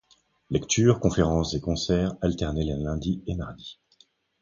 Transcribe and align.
Lectures, 0.49 0.99
conférences 0.99 1.53
et 1.53 1.61
concerts 1.61 2.15
alternaient 2.23 2.63
les 2.63 2.75
lundis 2.75 3.21
et 3.27 3.35
mardis. 3.35 3.79